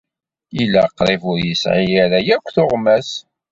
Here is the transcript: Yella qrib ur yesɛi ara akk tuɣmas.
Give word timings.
Yella 0.57 0.83
qrib 0.97 1.21
ur 1.31 1.39
yesɛi 1.47 1.87
ara 2.03 2.19
akk 2.35 2.45
tuɣmas. 2.55 3.09